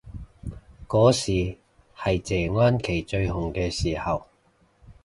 [0.87, 1.59] 嗰時
[1.95, 4.25] 係謝安琪最紅嘅時候